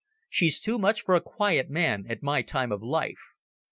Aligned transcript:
She's 0.31 0.59
too 0.59 0.79
much 0.79 1.01
for 1.03 1.13
a 1.13 1.21
quiet 1.21 1.69
man 1.69 2.07
at 2.09 2.23
my 2.23 2.41
time 2.41 2.71
of 2.71 2.81
life. 2.81 3.21